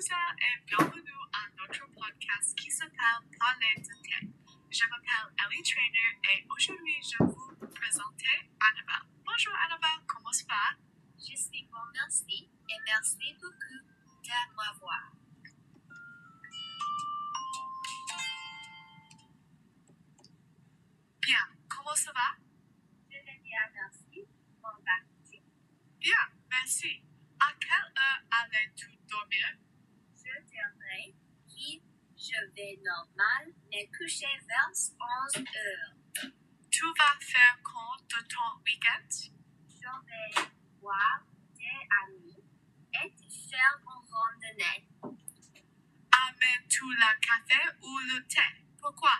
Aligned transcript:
Bonjour 0.00 0.16
et 0.40 0.64
bienvenue 0.64 1.12
à 1.34 1.44
notre 1.60 1.86
podcast 1.92 2.56
qui 2.56 2.70
s'appelle 2.70 3.20
Parler 3.38 3.76
de 3.76 3.92
thé. 4.02 4.32
Je 4.70 4.84
m'appelle 4.88 5.28
Ellie 5.44 5.62
Trainer 5.62 6.16
et 6.24 6.46
aujourd'hui 6.48 6.96
je 7.02 7.22
vais 7.22 7.30
vous 7.30 7.68
présenter 7.68 8.48
Annabelle. 8.64 9.10
Bonjour 9.26 9.52
Annabelle, 9.66 10.00
comment 10.06 10.32
ça 10.32 10.44
va? 10.48 10.78
Je 11.18 11.36
suis 11.36 11.68
bon, 11.70 11.84
merci 11.92 12.48
et 12.48 12.78
merci 12.86 13.34
beaucoup 13.34 13.84
de 14.24 14.56
m'avoir. 14.56 15.12
Bien, 21.20 21.44
comment 21.68 21.94
ça 21.94 22.12
va? 22.12 22.40
Je 23.10 23.18
vais 23.18 23.40
bien, 23.44 23.60
merci. 23.74 24.26
Bon 24.62 24.68
appétit. 24.70 25.42
Bien, 25.98 26.24
merci. 26.48 27.02
À 27.38 27.52
quelle 27.60 27.92
heure 27.98 28.22
allais-tu 28.30 28.96
dormir? 29.06 29.58
Je 32.30 32.46
vais 32.54 32.78
normal 32.84 33.48
me 33.72 33.96
coucher 33.96 34.26
vers 34.46 34.70
11 34.70 35.38
heures. 35.38 36.32
Tu 36.70 36.84
vas 36.84 37.18
faire 37.18 37.58
quoi 37.64 37.96
de 38.08 38.20
ton 38.28 38.62
week-end? 38.64 39.08
Je 39.66 39.88
vais 40.06 40.48
voir 40.80 41.26
des 41.56 41.80
amis 42.04 42.44
et 42.92 43.10
faire 43.50 43.80
une 43.80 44.06
randonnée. 44.12 44.86
Amènes-tu 46.12 46.84
le 46.84 47.10
café 47.20 47.62
ou 47.82 47.98
le 47.98 48.26
thé? 48.28 48.64
Pourquoi? 48.80 49.18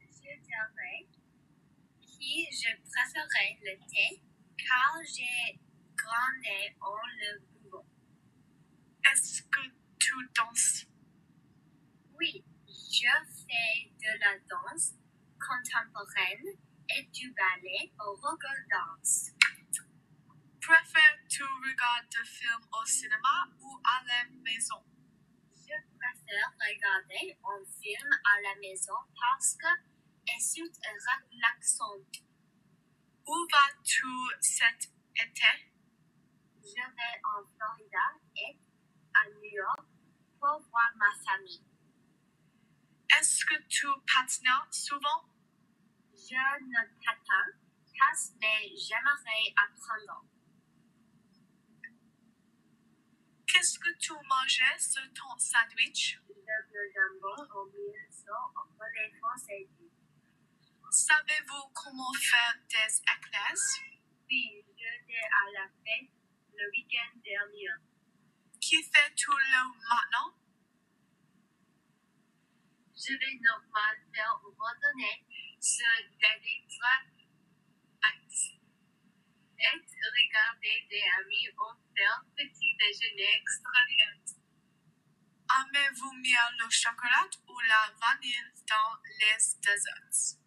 Je 0.00 0.20
dirais 0.22 1.06
que 2.00 2.18
je 2.50 2.70
préférais 2.88 3.58
le 3.62 3.74
thé 3.86 4.22
car 4.56 4.96
j'ai 5.04 5.60
grandi 5.96 6.74
en 6.80 6.96
le 7.18 7.40
bureau. 7.40 7.84
Est-ce 9.04 9.42
que 9.42 9.81
tu 10.02 10.14
danses? 10.34 10.86
Oui, 12.18 12.44
je 12.66 13.14
fais 13.46 13.90
de 14.02 14.18
la 14.18 14.34
danse 14.50 14.94
contemporaine 15.38 16.58
et 16.90 17.04
du 17.04 17.30
ballet 17.32 17.92
au 18.00 18.10
Rogo 18.14 18.54
Dance. 18.68 19.30
Préfères-tu 20.60 21.44
regarder 21.44 22.08
des 22.10 22.24
films 22.24 22.66
au 22.72 22.84
cinéma 22.84 23.46
ou 23.60 23.80
à 23.84 24.02
la 24.04 24.30
maison? 24.42 24.82
Je 25.52 25.78
préfère 25.96 26.50
regarder 26.58 27.38
un 27.44 27.62
film 27.80 28.10
à 28.24 28.40
la 28.42 28.54
maison 28.60 28.98
parce 29.14 29.54
que 29.54 29.70
c'est 30.40 30.62
relaxant. 30.62 31.98
Où 33.26 33.46
vas-tu 33.52 34.06
cet 34.40 34.90
été? 35.14 35.52
Je 36.60 36.74
vais 36.74 37.16
en 37.24 37.46
Florida 37.54 38.06
et 38.36 38.58
à 39.14 39.28
New 39.28 39.44
York 39.44 39.81
pour 40.42 40.58
voir 40.70 40.90
ma 40.96 41.10
famille. 41.24 41.62
Est-ce 43.16 43.44
que 43.44 43.54
tu 43.68 43.86
patines 44.12 44.72
souvent? 44.72 45.22
Je 46.14 46.34
ne 46.34 46.82
patine 46.98 47.54
pas, 47.96 48.18
mais 48.40 48.74
j'aimerais 48.74 49.54
apprendre. 49.54 50.24
Qu'est-ce 53.46 53.78
que 53.78 53.96
tu 53.98 54.12
mangeais 54.12 54.78
sur 54.78 55.02
ton 55.14 55.38
sandwich? 55.38 56.18
Le 56.26 56.82
jambon 56.92 57.38
au 57.54 57.66
mille 57.66 58.08
sont 58.10 58.32
en 58.32 58.66
relais 58.80 59.12
français. 59.20 59.68
Savez-vous 60.90 61.70
comment 61.72 62.12
faire 62.14 62.56
des 62.68 63.00
éclairs? 63.00 63.64
Oui, 64.28 64.64
j'étais 64.76 65.22
à 65.22 65.50
la 65.54 65.68
fête 65.68 66.10
le 66.52 66.70
week-end 66.70 67.18
dernier. 67.24 67.68
Qui 68.60 68.82
fais-tu 68.82 69.30
le 69.30 69.68
maintenant? 69.88 70.41
Je 73.02 73.14
vais 73.18 73.34
normal 73.42 73.96
faire 74.14 74.38
une 74.46 74.54
randonnée 74.56 75.26
sur 75.58 75.90
des 76.14 76.78
actes 76.86 77.18
et 79.58 79.74
regarder 80.06 80.86
des 80.88 81.02
amis 81.18 81.48
en 81.58 81.74
faire 81.96 82.22
petit 82.36 82.76
déjeuner 82.78 83.42
extravagant. 83.42 84.22
Aimez-vous 85.50 86.12
mieux 86.14 86.48
le 86.62 86.70
chocolat 86.70 87.26
ou 87.48 87.58
la 87.66 87.90
vanille 87.98 88.54
dans 88.70 88.94
les 89.18 89.34
desserts? 89.34 90.38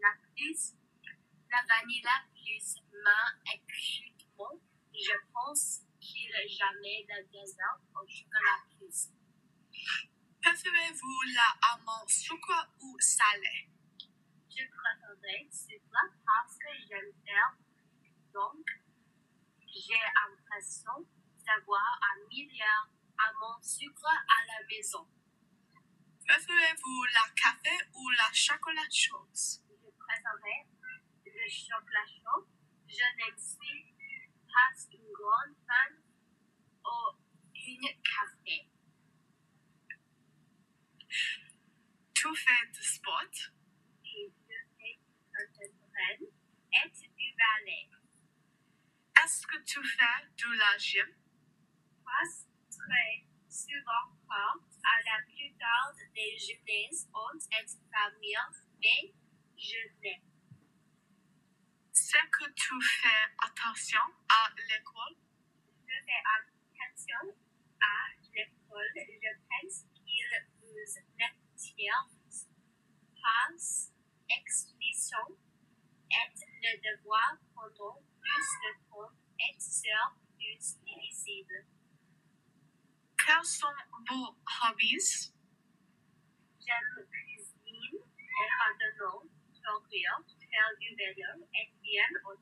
La 0.00 0.10
plus, 0.34 0.74
la 1.52 1.62
vanille 1.70 2.02
plus 2.34 2.82
main 3.04 3.26
excitement, 3.54 4.58
je 4.92 5.16
pense 5.32 5.82
qu'il 6.00 6.32
jamais 6.48 7.06
le 7.08 7.22
dessert 7.30 7.78
au 7.94 8.04
chocolat 8.08 8.58
plus. 8.76 9.14
Préférez-vous 10.44 11.22
la 11.34 11.56
almond 11.72 12.06
sucre 12.06 12.68
ou 12.82 12.96
salé? 13.00 13.70
Je 14.50 14.64
préférerais 14.68 15.48
sucre 15.50 16.00
parce 16.26 16.58
que 16.58 16.68
j'aime 16.86 17.12
faire. 17.24 17.56
Donc, 18.34 18.66
j'ai 19.66 19.94
l'impression 19.94 21.08
d'avoir 21.46 21.98
un 22.02 22.28
milliard 22.28 22.90
mon 23.40 23.62
sucre 23.62 24.06
à 24.06 24.44
la 24.46 24.66
maison. 24.66 25.08
Préférez-vous 26.26 27.04
la 27.04 27.26
café 27.34 27.70
ou 27.94 28.10
la 28.10 28.30
chocolat 28.32 28.90
chose? 28.90 29.62
Je 29.66 29.90
préférerais 29.96 30.66
le 31.24 31.48
chocolat 31.48 32.06
chaud. 32.06 32.46
Je 32.86 32.94
ne 32.94 33.40
suis 33.40 33.94
pas 34.46 34.74
une 34.92 35.12
grande 35.12 35.56
fan 35.66 36.02
au 36.84 37.16
une 37.54 37.88
café. 38.02 38.68
Tu 42.14 42.28
fais 42.34 42.34
du 42.34 42.34
sport? 42.34 42.34
Et 42.34 42.34
je 42.34 42.42
fais 42.44 42.52
contemporaine 42.54 42.62
et 42.64 42.72
du 42.72 42.82
ballet. 47.36 47.88
Est-ce 49.22 49.46
que 49.46 49.58
tu 49.64 49.82
fais 49.84 50.26
de 50.36 50.58
la 50.58 50.78
gym? 50.78 51.06
Pas 52.04 52.26
très 52.70 53.24
souvent 53.48 54.06
à 54.30 55.02
la 55.04 55.18
plupart 55.26 55.94
des 56.14 56.36
gymnases 56.36 57.08
ont 57.14 57.38
été 57.38 57.78
fermés, 57.90 58.34
mais 58.80 59.14
je 59.56 59.78
n'ai 60.02 60.22
C'est 61.92 62.28
que 62.30 62.50
tu 62.52 62.74
fais 62.82 63.24
attention 63.38 64.00
à 64.28 64.50
l'école? 64.56 65.16
Je 65.86 65.94
fais 66.04 66.22
attention 66.36 67.34
à 67.80 68.10
l'école. 68.34 68.92
Je 68.96 69.32
pense 69.48 69.84
qu'il 69.94 70.32
vous 70.60 70.76
n'attire 71.18 72.08
et 79.40 79.60
sur 79.60 80.16
plus 80.36 80.58
difficile. 80.84 81.66
Quels 83.18 83.44
sont 83.44 83.66
vos 84.08 84.36
hobbies? 84.68 85.32
J'aime 86.60 87.06
cuisine 87.10 88.00
courir, 89.64 90.10
faire 90.50 90.72
du 90.78 90.94
vélo 90.94 91.46
et 91.54 91.72
bien 91.82 92.08
autre. 92.28 92.40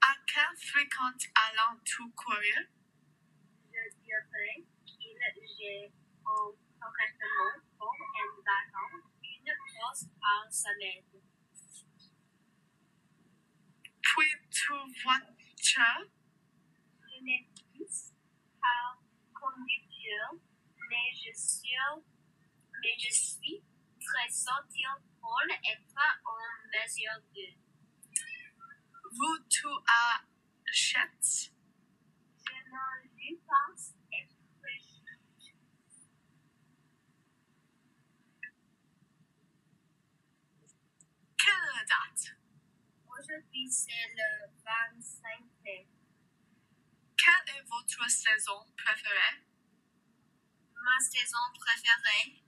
À 0.00 0.14
quelle 0.26 0.56
fréquence 0.56 1.26
allons-tu 1.34 2.02
courir? 2.12 2.68
Je 3.72 3.96
dirais 4.04 4.64
qu'il 4.84 5.18
j'ai 5.58 5.92
un 6.24 6.52
correctement 6.80 7.54
pour 7.78 7.92
environ 7.92 9.02
une 9.22 9.52
course 9.76 10.04
par 10.20 10.52
semaine. 10.52 11.17
Voiture? 15.02 16.10
Je 17.02 17.22
n'ai 17.22 17.48
plus 17.72 18.12
pas 18.60 18.98
conduire, 19.32 20.30
mais 20.90 21.12
je 21.14 21.32
suis, 21.38 21.76
mais 22.82 22.94
je 22.98 23.12
suis 23.12 23.62
très 24.00 24.28
sentir 24.30 24.98
pour 25.20 25.40
être 25.50 26.02
en 26.24 26.38
mesure 26.72 27.20
de. 27.34 27.46
Vous 29.10 29.38
tu 29.48 29.66
achètes? 30.66 31.52
Je 32.46 32.56
n'en 32.70 32.94
lui 33.14 33.40
pense 33.46 33.94
être 34.12 34.36
juste. 34.60 36.10
Quelle 41.36 41.86
date? 41.88 42.38
Aujourd'hui, 43.28 43.70
c'est 43.70 43.90
le 44.16 44.48
25 44.64 45.44
mai. 45.62 45.86
Quelle 47.14 47.56
est 47.56 47.62
votre 47.68 48.10
saison 48.10 48.64
préférée? 48.74 49.44
Ma 50.74 50.98
saison 51.00 51.36
préférée 51.60 52.42